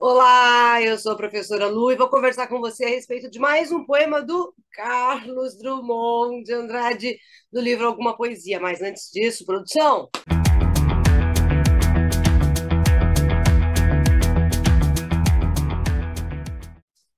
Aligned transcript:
Olá, 0.00 0.80
eu 0.80 0.96
sou 0.96 1.10
a 1.10 1.16
professora 1.16 1.66
Lu 1.66 1.90
e 1.90 1.96
vou 1.96 2.08
conversar 2.08 2.46
com 2.46 2.60
você 2.60 2.84
a 2.84 2.88
respeito 2.88 3.28
de 3.28 3.40
mais 3.40 3.72
um 3.72 3.84
poema 3.84 4.22
do 4.22 4.54
Carlos 4.70 5.58
Drummond 5.58 6.44
de 6.44 6.52
Andrade, 6.52 7.18
do 7.52 7.60
livro 7.60 7.84
Alguma 7.84 8.16
Poesia. 8.16 8.60
Mas 8.60 8.80
antes 8.80 9.10
disso, 9.10 9.44
produção. 9.44 10.08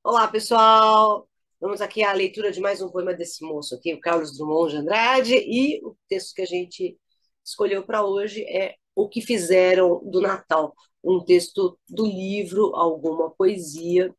Olá, 0.02 0.26
pessoal. 0.28 1.28
Vamos 1.60 1.82
aqui 1.82 2.02
à 2.02 2.14
leitura 2.14 2.50
de 2.50 2.60
mais 2.60 2.80
um 2.80 2.88
poema 2.88 3.12
desse 3.12 3.44
moço 3.44 3.74
aqui, 3.74 3.92
o 3.92 4.00
Carlos 4.00 4.38
Drummond 4.38 4.70
de 4.70 4.76
Andrade, 4.78 5.34
e 5.34 5.84
o 5.84 5.94
texto 6.08 6.34
que 6.34 6.40
a 6.40 6.46
gente 6.46 6.98
escolheu 7.44 7.84
para 7.84 8.02
hoje 8.06 8.42
é 8.44 8.79
O 8.94 9.08
que 9.08 9.20
Fizeram 9.20 10.02
do 10.04 10.20
Natal, 10.20 10.74
um 11.02 11.24
texto 11.24 11.78
do 11.88 12.04
livro 12.06 12.74
Alguma 12.74 13.30
Poesia, 13.30 14.14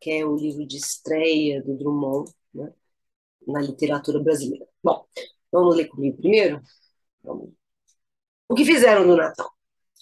que 0.00 0.10
é 0.10 0.24
o 0.24 0.36
livro 0.36 0.66
de 0.66 0.76
estreia 0.76 1.62
do 1.62 1.76
Drummond 1.76 2.30
né, 2.52 2.72
na 3.46 3.60
literatura 3.60 4.20
brasileira. 4.20 4.66
Bom, 4.82 5.06
vamos 5.50 5.76
ler 5.76 5.88
comigo 5.88 6.18
primeiro? 6.18 6.60
Vamos. 7.22 7.50
O 8.48 8.54
que 8.54 8.64
fizeram 8.64 9.06
no 9.06 9.16
Natal? 9.16 9.50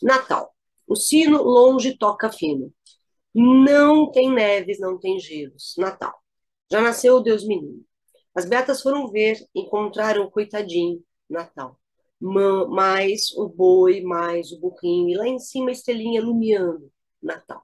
Natal. 0.03 0.55
O 0.87 0.95
sino 0.97 1.43
longe 1.43 1.97
toca 1.97 2.31
fino. 2.31 2.73
Não 3.35 4.11
tem 4.11 4.31
neves, 4.33 4.79
não 4.79 4.99
tem 4.99 5.19
gelos. 5.19 5.75
Natal. 5.79 6.15
Já 6.71 6.81
nasceu 6.81 7.17
o 7.17 7.21
Deus 7.21 7.45
menino. 7.47 7.85
As 8.35 8.45
beatas 8.45 8.83
foram 8.83 9.09
ver, 9.09 9.39
encontraram 9.55 10.25
o 10.25 10.31
coitadinho. 10.31 11.03
Natal 11.29 11.79
mais 12.21 13.31
o 13.37 13.49
boi, 13.49 14.01
mais 14.03 14.53
o 14.53 14.61
burrinho, 14.61 15.11
e 15.11 15.17
lá 15.17 15.27
em 15.27 15.39
cima 15.39 15.69
a 15.71 15.73
estrelinha 15.73 16.23
lumiando, 16.23 16.91
Natal. 17.23 17.63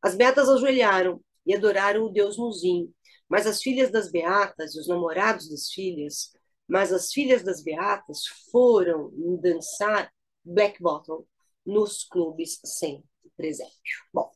As 0.00 0.14
beatas 0.14 0.48
ajoelharam 0.48 1.20
e 1.46 1.54
adoraram 1.54 2.04
o 2.04 2.12
Deus 2.12 2.36
Muzinho, 2.36 2.92
mas 3.28 3.46
as 3.46 3.62
filhas 3.62 3.90
das 3.90 4.10
beatas 4.10 4.74
e 4.74 4.80
os 4.80 4.88
namorados 4.88 5.48
das 5.48 5.70
filhas, 5.70 6.32
mas 6.68 6.92
as 6.92 7.12
filhas 7.12 7.42
das 7.42 7.62
beatas 7.62 8.26
foram 8.50 9.10
dançar 9.40 10.12
black 10.44 10.80
bottom 10.82 11.24
nos 11.64 12.04
clubes 12.04 12.60
sem 12.64 13.02
presépio. 13.36 13.72
Bom, 14.12 14.30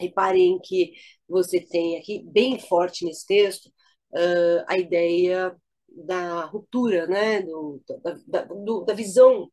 reparem 0.00 0.58
que 0.60 0.92
você 1.28 1.60
tem 1.60 1.98
aqui, 1.98 2.24
bem 2.26 2.58
forte 2.58 3.04
nesse 3.04 3.26
texto, 3.26 3.66
uh, 4.12 4.64
a 4.66 4.78
ideia 4.78 5.56
da 5.88 6.44
ruptura, 6.44 7.06
né, 7.06 7.42
do, 7.42 7.82
da, 8.26 8.44
do, 8.44 8.84
da 8.84 8.94
visão 8.94 9.50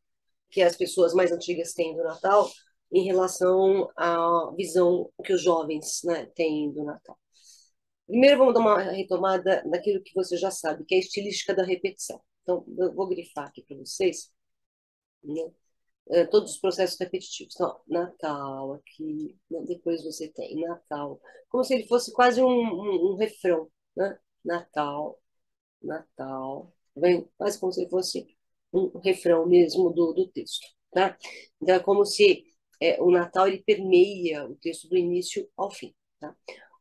que 0.50 0.62
as 0.62 0.76
pessoas 0.76 1.12
mais 1.14 1.32
antigas 1.32 1.72
têm 1.72 1.96
do 1.96 2.04
Natal 2.04 2.48
em 2.92 3.04
relação 3.04 3.90
à 3.96 4.52
visão 4.56 5.10
que 5.24 5.32
os 5.32 5.42
jovens 5.42 6.00
né, 6.04 6.26
têm 6.34 6.72
do 6.72 6.84
Natal. 6.84 7.18
Primeiro, 8.06 8.38
vamos 8.38 8.54
dar 8.54 8.60
uma 8.60 8.78
retomada 8.78 9.62
daquilo 9.68 10.02
que 10.02 10.14
você 10.14 10.36
já 10.36 10.50
sabe, 10.50 10.84
que 10.84 10.94
é 10.94 10.98
a 10.98 11.00
estilística 11.00 11.54
da 11.54 11.64
repetição. 11.64 12.20
Então, 12.42 12.64
eu 12.78 12.94
vou 12.94 13.08
grifar 13.08 13.48
aqui 13.48 13.62
para 13.62 13.76
vocês 13.76 14.30
né, 15.24 15.50
é, 16.10 16.24
todos 16.26 16.52
os 16.52 16.58
processos 16.58 16.98
repetitivos. 16.98 17.54
Então, 17.54 17.80
Natal 17.88 18.74
aqui, 18.74 19.36
né, 19.50 19.60
depois 19.66 20.04
você 20.04 20.28
tem 20.28 20.60
Natal, 20.60 21.20
como 21.48 21.64
se 21.64 21.74
ele 21.74 21.88
fosse 21.88 22.12
quase 22.12 22.40
um, 22.40 22.48
um, 22.48 23.12
um 23.12 23.16
refrão. 23.16 23.68
Né? 23.96 24.16
Natal, 24.44 25.18
Natal, 25.82 26.72
vem 26.96 27.28
quase 27.36 27.58
como 27.58 27.72
se 27.72 27.88
fosse 27.88 28.26
um 28.72 28.98
refrão 28.98 29.46
mesmo 29.46 29.90
do, 29.90 30.12
do 30.12 30.28
texto, 30.28 30.66
tá? 30.90 31.16
Então 31.60 31.74
é 31.76 31.80
como 31.80 32.04
se 32.04 32.44
é, 32.80 33.00
o 33.02 33.10
Natal 33.10 33.48
ele 33.48 33.62
permeia 33.62 34.44
o 34.46 34.56
texto 34.56 34.88
do 34.88 34.96
início 34.96 35.48
ao 35.56 35.70
fim, 35.70 35.94
tá? 36.20 36.34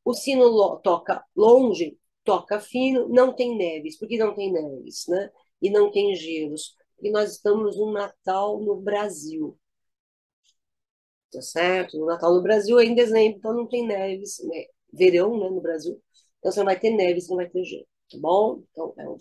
O 0.03 0.13
sino 0.13 0.45
lo, 0.45 0.77
toca 0.79 1.23
longe, 1.35 1.97
toca 2.23 2.59
fino, 2.59 3.07
não 3.09 3.33
tem 3.35 3.55
neves, 3.57 3.97
porque 3.97 4.17
não 4.17 4.35
tem 4.35 4.51
neves, 4.51 5.05
né? 5.07 5.31
E 5.61 5.69
não 5.69 5.91
tem 5.91 6.15
gelos, 6.15 6.75
porque 6.95 7.09
nós 7.11 7.31
estamos 7.33 7.77
no 7.77 7.91
Natal 7.91 8.59
no 8.61 8.75
Brasil, 8.81 9.57
tá 11.31 11.41
certo? 11.41 11.97
No 11.97 12.05
Natal 12.05 12.33
no 12.33 12.41
Brasil 12.43 12.79
é 12.79 12.85
em 12.85 12.95
dezembro, 12.95 13.37
então 13.37 13.53
não 13.53 13.67
tem 13.67 13.85
neves, 13.85 14.39
né? 14.43 14.65
Verão, 14.93 15.37
né, 15.39 15.49
no 15.49 15.61
Brasil, 15.61 16.01
então 16.39 16.51
você 16.51 16.59
não 16.59 16.65
vai 16.65 16.79
ter 16.79 16.91
neves, 16.91 17.27
não 17.29 17.35
vai 17.37 17.49
ter 17.49 17.63
gelo 17.65 17.83
tá 17.83 17.89
bom? 18.19 18.63
Então, 18.71 18.93
é 18.97 19.07
o 19.07 19.19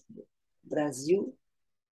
Brasil, 0.63 1.37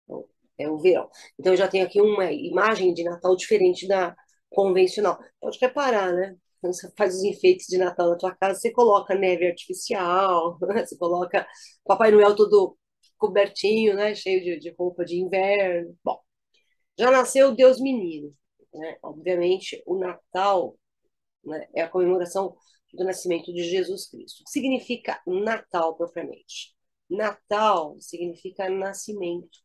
então, 0.04 0.28
é 0.58 0.70
o 0.70 0.78
verão. 0.78 1.10
Então, 1.38 1.52
eu 1.52 1.56
já 1.56 1.68
tenho 1.68 1.86
aqui 1.86 2.00
uma 2.00 2.32
imagem 2.32 2.94
de 2.94 3.04
Natal 3.04 3.36
diferente 3.36 3.86
da 3.88 4.16
convencional. 4.50 5.18
Pode 5.40 5.58
reparar, 5.60 6.12
né? 6.12 6.36
Quando 6.60 6.74
você 6.74 6.90
faz 6.96 7.14
os 7.16 7.22
enfeites 7.24 7.66
de 7.68 7.78
Natal 7.78 8.10
na 8.10 8.16
tua 8.16 8.34
casa, 8.34 8.58
você 8.60 8.72
coloca 8.72 9.14
neve 9.14 9.46
artificial, 9.46 10.58
você 10.60 10.96
coloca 10.98 11.46
Papai 11.84 12.10
Noel 12.10 12.34
todo 12.34 12.76
cobertinho, 13.18 13.94
né? 13.94 14.14
Cheio 14.14 14.42
de, 14.42 14.58
de 14.58 14.74
roupa 14.78 15.04
de 15.04 15.16
inverno. 15.20 15.96
Bom, 16.04 16.18
já 16.98 17.10
nasceu 17.10 17.54
Deus 17.54 17.80
Menino. 17.80 18.34
Né? 18.74 18.98
Obviamente, 19.02 19.82
o 19.86 19.98
Natal 19.98 20.76
né, 21.44 21.68
é 21.74 21.82
a 21.82 21.88
comemoração 21.88 22.56
do 22.92 23.04
nascimento 23.04 23.52
de 23.52 23.62
Jesus 23.64 24.08
Cristo. 24.08 24.40
O 24.40 24.44
que 24.44 24.50
significa 24.50 25.20
Natal 25.26 25.96
propriamente? 25.96 26.74
Natal 27.08 27.96
significa 28.00 28.68
nascimento. 28.68 29.58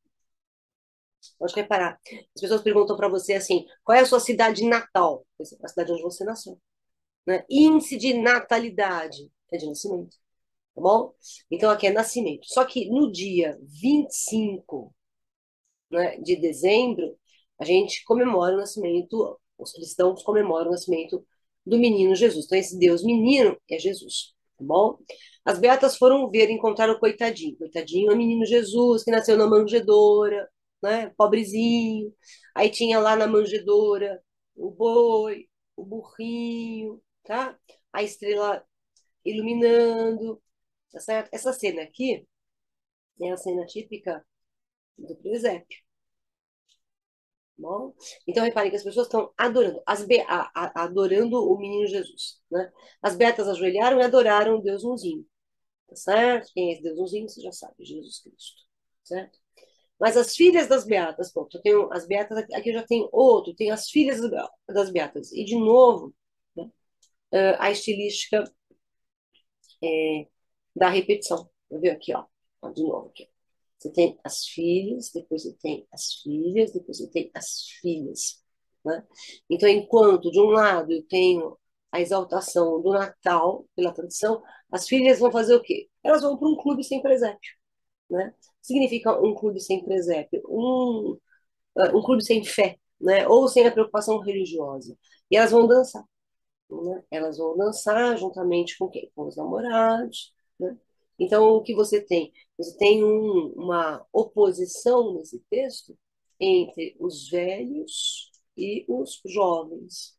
Pode 1.38 1.56
reparar. 1.56 2.00
As 2.36 2.42
pessoas 2.42 2.62
perguntam 2.62 2.98
para 2.98 3.08
você 3.08 3.34
assim: 3.34 3.66
qual 3.84 3.98
é 3.98 4.02
a 4.02 4.06
sua 4.06 4.20
cidade 4.20 4.66
natal? 4.66 5.26
A 5.40 5.68
cidade 5.68 5.92
onde 5.92 6.02
você 6.02 6.24
nasceu. 6.24 6.60
Né? 7.26 7.46
Índice 7.50 7.98
de 7.98 8.14
natalidade 8.14 9.32
é 9.52 9.58
de 9.58 9.66
nascimento. 9.66 10.18
Tá 10.76 10.82
bom? 10.82 11.14
Então 11.52 11.70
aqui 11.72 11.88
é 11.88 11.92
nascimento. 11.92 12.46
Só 12.48 12.66
que 12.66 12.90
no 12.90 13.12
dia 13.12 13.58
25 13.62 14.94
né, 15.92 16.18
de 16.18 16.36
dezembro, 16.36 17.18
a 17.60 17.66
gente 17.66 18.04
comemora 18.04 18.56
o 18.56 18.58
nascimento, 18.58 19.40
os 19.58 19.72
cristãos 19.72 20.24
comemoram 20.24 20.70
o 20.70 20.72
nascimento 20.72 21.26
do 21.66 21.78
menino 21.78 22.16
Jesus. 22.16 22.46
Então 22.46 22.58
esse 22.58 22.78
Deus 22.78 23.04
menino 23.04 23.58
é 23.70 23.78
Jesus. 23.80 24.34
Tá 24.58 24.64
bom? 24.66 24.98
As 25.46 25.60
beatas 25.60 25.98
foram 25.98 26.30
ver, 26.30 26.50
encontraram 26.50 26.94
o 26.94 27.00
coitadinho. 27.00 27.58
Coitadinho 27.58 28.12
é 28.12 28.14
o 28.14 28.18
menino 28.18 28.46
Jesus, 28.46 29.04
que 29.04 29.12
nasceu 29.12 29.38
na 29.38 29.48
manjedoura, 29.48 30.50
né? 30.82 31.10
Pobrezinho. 31.18 32.14
Aí 32.56 32.70
tinha 32.70 33.00
lá 33.00 33.16
na 33.16 33.28
manjedoura 33.28 34.22
o 34.56 34.72
boi, 34.72 35.48
o 35.76 35.84
burrinho, 35.86 37.02
tá? 37.24 37.58
A 37.92 38.04
estrela 38.04 38.64
iluminando, 39.26 40.42
tá 40.92 41.00
certo? 41.00 41.30
Essa 41.34 41.54
cena 41.54 41.84
aqui 41.84 42.28
é 43.22 43.32
a 43.32 43.38
cena 43.38 43.66
típica 43.66 44.26
do 44.98 45.16
presépio. 45.18 45.80
Bom, 47.64 47.94
então 48.28 48.44
reparem 48.44 48.70
que 48.70 48.76
as 48.76 48.84
pessoas 48.84 49.08
estão 49.08 49.32
adorando, 49.38 49.82
as 49.86 50.06
be 50.06 50.20
a, 50.28 50.52
a, 50.54 50.84
adorando 50.84 51.38
o 51.38 51.58
menino 51.58 51.88
Jesus, 51.88 52.42
né? 52.52 52.70
As 53.02 53.16
beatas 53.16 53.48
ajoelharam 53.48 54.00
e 54.02 54.04
adoraram 54.04 54.58
o 54.58 54.62
Deus 54.62 54.84
unzinho. 54.84 55.26
Tá 55.88 55.96
certo? 55.96 56.52
Quem 56.54 56.70
é 56.70 56.74
esse 56.74 56.84
Deusinho, 56.84 57.30
você 57.30 57.42
já 57.42 57.52
sabe, 57.54 57.76
Jesus 57.86 58.22
Cristo. 58.22 58.64
Certo? 59.04 59.40
Mas 60.00 60.18
as 60.18 60.36
filhas 60.36 60.68
das 60.68 60.86
beatas, 60.86 61.32
pronto, 61.32 61.58
eu 61.58 61.62
tenho 61.62 61.94
as 61.94 62.06
beatas, 62.08 62.38
aqui 62.54 62.70
eu 62.70 62.74
já 62.74 62.84
tenho 62.86 63.10
outro, 63.14 63.56
tem 63.56 63.72
as 63.72 63.90
filhas 63.90 64.20
das 64.68 64.92
beatas. 64.92 65.32
E, 65.32 65.46
de 65.46 65.56
novo, 65.56 66.14
né, 66.56 66.70
a 67.60 67.72
estilística 67.72 68.44
é, 69.84 70.28
da 70.76 70.90
repetição. 70.90 71.50
Ver 71.72 71.92
aqui, 71.92 72.14
ó. 72.16 72.26
De 72.72 72.84
novo 72.84 73.10
aqui. 73.10 73.30
Você 73.84 73.92
tem 73.92 74.18
as 74.24 74.46
filhas, 74.48 75.12
depois 75.14 75.44
você 75.44 75.54
tem 75.62 75.86
as 75.92 76.14
filhas, 76.24 76.72
depois 76.72 76.98
você 77.00 77.08
tem 77.10 77.30
as 77.34 77.68
filhas. 77.82 78.42
Né? 78.86 79.06
Então, 79.50 79.68
enquanto 79.68 80.32
de 80.32 80.40
um 80.40 80.46
lado 80.48 80.92
eu 80.94 81.04
tenho 81.04 81.58
a 81.92 82.00
exaltação 82.02 82.82
do 82.82 82.92
Natal 82.94 83.66
pela 83.76 83.94
tradição, 83.94 84.42
as 84.72 84.88
filhas 84.88 85.20
vão 85.20 85.32
fazer 85.32 85.56
o 85.56 85.62
quê? 85.62 85.90
Elas 86.04 86.22
vão 86.22 86.38
para 86.38 86.48
um 86.48 86.56
clube 86.58 86.84
sem 86.84 87.02
presépio. 87.02 87.52
Né? 88.10 88.34
Significa 88.62 89.20
um 89.22 89.36
clube 89.36 89.60
sem 89.60 89.84
presépio, 89.84 90.42
um, 90.48 91.18
uh, 91.76 91.98
um 91.98 92.02
clube 92.04 92.24
sem 92.24 92.44
fé, 92.46 92.78
né? 93.02 93.28
ou 93.28 93.48
sem 93.50 93.68
a 93.68 93.72
preocupação 93.72 94.20
religiosa. 94.20 94.98
E 95.30 95.36
elas 95.38 95.52
vão 95.52 95.68
dançar. 95.68 96.04
Né? 96.70 97.04
Elas 97.12 97.38
vão 97.38 97.58
dançar 97.58 98.18
juntamente 98.18 98.78
com 98.78 98.90
quem? 98.90 99.12
Com 99.16 99.28
os 99.28 99.36
namorados. 99.36 100.34
Né? 100.60 100.78
Então, 101.24 101.50
o 101.56 101.62
que 101.64 101.74
você 101.76 102.02
tem? 102.02 102.32
Você 102.58 102.78
tem 102.78 103.04
um, 103.04 103.54
uma 103.56 104.06
oposição 104.12 105.14
nesse 105.16 105.40
texto 105.50 105.98
entre 106.40 106.96
os 107.00 107.30
velhos 107.30 108.32
e 108.58 108.86
os 108.88 109.22
jovens 109.26 110.18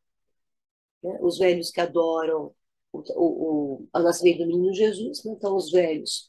né? 1.05 1.19
os 1.21 1.39
velhos 1.39 1.71
que 1.71 1.81
adoram 1.81 2.55
o, 2.93 2.99
o, 2.99 3.83
o, 3.83 3.89
o 3.93 3.99
nascimento 4.01 4.39
do 4.39 4.47
menino 4.47 4.73
Jesus, 4.73 5.23
né? 5.25 5.33
então 5.37 5.55
os 5.55 5.71
velhos, 5.71 6.29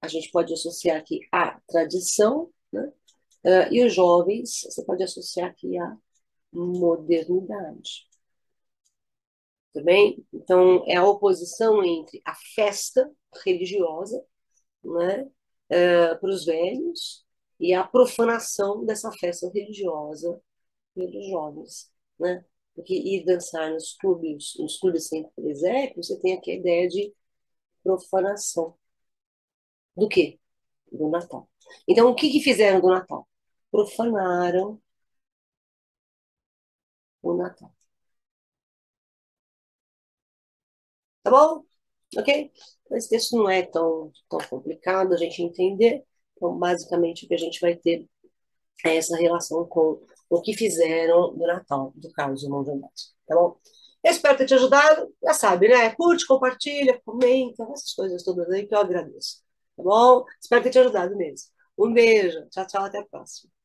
a 0.00 0.08
gente 0.08 0.30
pode 0.30 0.52
associar 0.52 0.98
aqui 0.98 1.20
à 1.30 1.60
tradição, 1.68 2.50
né? 2.72 2.90
Uh, 3.44 3.72
e 3.72 3.84
os 3.84 3.92
jovens, 3.92 4.62
você 4.62 4.84
pode 4.84 5.02
associar 5.02 5.50
aqui 5.50 5.76
à 5.76 5.96
modernidade. 6.52 8.06
Também. 9.72 10.24
Então, 10.32 10.84
é 10.86 10.96
a 10.96 11.06
oposição 11.06 11.82
entre 11.84 12.20
a 12.24 12.34
festa 12.54 13.10
religiosa, 13.44 14.24
né, 14.84 15.22
uh, 15.24 16.20
para 16.20 16.30
os 16.30 16.44
velhos, 16.44 17.24
e 17.60 17.72
a 17.74 17.84
profanação 17.86 18.84
dessa 18.84 19.10
festa 19.12 19.50
religiosa 19.54 20.40
pelos 20.94 21.26
jovens, 21.28 21.92
né? 22.18 22.44
Porque 22.74 22.94
ir 22.94 23.24
dançar 23.24 23.70
nos 23.70 23.94
clubes, 23.94 24.54
nos 24.58 24.78
clubes 24.78 25.08
sem 25.08 25.28
presépio, 25.36 26.02
você 26.02 26.18
tem 26.20 26.34
aqui 26.34 26.50
a 26.52 26.54
ideia 26.56 26.88
de 26.88 27.14
profanação. 27.84 28.76
Do 29.96 30.08
quê? 30.08 30.38
Do 30.90 31.08
Natal. 31.08 31.48
Então, 31.88 32.10
o 32.10 32.14
que, 32.14 32.30
que 32.30 32.40
fizeram 32.40 32.80
do 32.80 32.88
Natal? 32.88 33.28
Profanaram 33.70 34.80
o 37.22 37.34
Natal. 37.34 37.72
Tá 41.22 41.30
bom? 41.30 41.64
Ok? 42.18 42.52
Esse 42.92 43.08
texto 43.08 43.36
não 43.36 43.48
é 43.48 43.62
tão, 43.62 44.12
tão 44.28 44.40
complicado 44.48 45.14
a 45.14 45.16
gente 45.16 45.42
entender. 45.42 46.04
Então, 46.36 46.58
basicamente, 46.58 47.24
o 47.24 47.28
que 47.28 47.34
a 47.34 47.38
gente 47.38 47.60
vai 47.60 47.76
ter 47.76 48.06
é 48.84 48.96
essa 48.96 49.16
relação 49.16 49.66
com 49.66 50.02
o 50.30 50.42
que 50.42 50.54
fizeram 50.54 51.34
do 51.34 51.46
Natal 51.46 51.92
do 51.96 52.10
Carlos 52.12 52.42
Irmão 52.42 52.60
Andrade. 52.60 53.12
Tá 53.26 53.34
bom? 53.36 53.58
Espero 54.04 54.36
ter 54.38 54.46
te 54.46 54.54
ajudado. 54.54 55.14
Já 55.22 55.34
sabe, 55.34 55.68
né? 55.68 55.94
Curte, 55.94 56.26
compartilha, 56.26 57.00
comenta, 57.04 57.64
essas 57.72 57.94
coisas 57.94 58.22
todas 58.24 58.50
aí 58.50 58.66
que 58.66 58.74
eu 58.74 58.80
agradeço. 58.80 59.42
Tá 59.76 59.82
bom? 59.82 60.24
Espero 60.40 60.62
ter 60.64 60.70
te 60.70 60.78
ajudado 60.78 61.16
mesmo. 61.16 61.48
Um 61.78 61.92
beijo. 61.92 62.46
Tchau, 62.50 62.66
tchau. 62.66 62.84
Até 62.84 62.98
a 62.98 63.04
próxima. 63.06 63.61